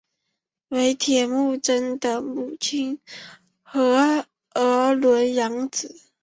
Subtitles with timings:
[0.69, 2.97] 为铁木真的母亲
[3.63, 5.95] 诃额仑养子。